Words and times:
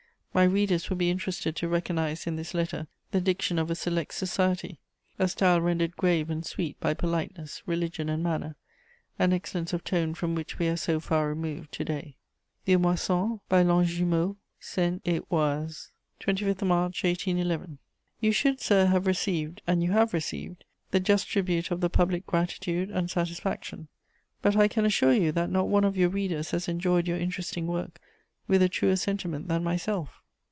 My 0.33 0.45
readers 0.45 0.89
will 0.89 0.95
be 0.95 1.09
interested 1.09 1.57
to 1.57 1.67
recognise 1.67 2.25
in 2.25 2.37
this 2.37 2.53
letter 2.53 2.87
the 3.11 3.19
diction 3.19 3.59
of 3.59 3.69
a 3.69 3.75
select 3.75 4.13
society, 4.13 4.79
a 5.19 5.27
style 5.27 5.59
rendered 5.59 5.97
grave 5.97 6.29
and 6.29 6.45
sweet 6.45 6.79
by 6.79 6.93
politeness, 6.93 7.61
religion 7.65 8.07
and 8.07 8.23
manner: 8.23 8.55
an 9.19 9.33
excellence 9.33 9.73
of 9.73 9.83
tone 9.83 10.13
from 10.13 10.33
which 10.33 10.57
we 10.57 10.69
are 10.69 10.77
so 10.77 11.01
far 11.01 11.27
removed 11.27 11.73
to 11.73 11.83
day. 11.83 12.15
"VILLEMOISSON, 12.65 13.41
BY 13.49 13.61
LONJUMEAU 13.63 14.37
(SEINE 14.61 15.01
ET 15.05 15.21
OISE), 15.29 15.91
"25 16.21 16.61
March 16.61 17.03
1811. 17.03 17.77
"You 18.21 18.31
should, 18.31 18.61
Sir, 18.61 18.85
have 18.85 19.07
received, 19.07 19.61
and 19.67 19.83
you 19.83 19.91
have 19.91 20.13
received, 20.13 20.63
the 20.91 21.01
just 21.01 21.27
tribute 21.27 21.71
of 21.71 21.81
the 21.81 21.89
public 21.89 22.25
gratitude 22.25 22.89
and 22.89 23.11
satisfaction; 23.11 23.89
but 24.41 24.55
I 24.55 24.69
can 24.69 24.85
assure 24.85 25.11
you 25.13 25.33
that 25.33 25.51
not 25.51 25.67
one 25.67 25.83
of 25.83 25.97
your 25.97 26.07
readers 26.07 26.51
has 26.51 26.69
enjoyed 26.69 27.05
your 27.05 27.17
interesting 27.17 27.67
work 27.67 27.99
with 28.47 28.61
a 28.63 28.69
truer 28.69 28.95
sentiment 28.95 29.49
than 29.49 29.61
myself. 29.61 30.19